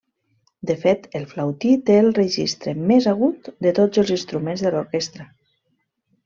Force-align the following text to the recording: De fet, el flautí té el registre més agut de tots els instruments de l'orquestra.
De 0.69 0.75
fet, 0.85 1.03
el 1.19 1.27
flautí 1.33 1.73
té 1.89 1.97
el 2.05 2.09
registre 2.19 2.73
més 2.93 3.09
agut 3.13 3.51
de 3.67 3.75
tots 3.81 4.03
els 4.05 4.15
instruments 4.17 4.65
de 4.69 4.73
l'orquestra. 4.79 5.29